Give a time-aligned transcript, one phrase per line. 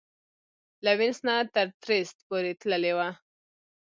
[0.85, 3.09] له وینس نه تر ترېسټ پورې تللې وه.